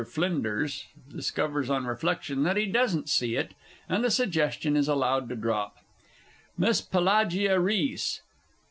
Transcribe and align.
FLINDERS 0.03 0.85
discovers 1.11 1.69
on 1.69 1.85
reflection, 1.85 2.41
that 2.41 2.57
he 2.57 2.65
doesn't 2.65 3.07
see 3.07 3.35
it, 3.35 3.53
and 3.87 4.03
the 4.03 4.09
suggestion 4.09 4.75
is 4.75 4.87
allowed 4.87 5.29
to 5.29 5.35
drop. 5.35 5.77
MISS 6.57 6.81
PELAGIA 6.81 7.59
RHYS. 7.59 8.21